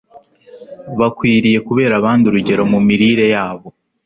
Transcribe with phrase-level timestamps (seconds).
[0.99, 3.67] Bakwiriye kubera abandi urugero mu mirire yabo